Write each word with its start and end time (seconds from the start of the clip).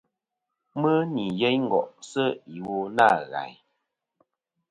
Mɨ 0.79 0.91
nì 1.13 1.23
yeyn 1.39 1.57
ngo'sɨ 1.65 2.23
iwo 2.55 2.75
nâ 2.95 3.07
ghàyn. 3.29 3.57